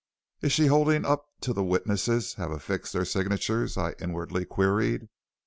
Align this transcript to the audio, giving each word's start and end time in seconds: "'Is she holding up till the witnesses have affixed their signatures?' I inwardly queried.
"'Is 0.41 0.51
she 0.51 0.65
holding 0.65 1.05
up 1.05 1.27
till 1.41 1.53
the 1.53 1.63
witnesses 1.63 2.33
have 2.33 2.49
affixed 2.49 2.91
their 2.93 3.05
signatures?' 3.05 3.77
I 3.77 3.91
inwardly 3.99 4.45
queried. 4.45 5.09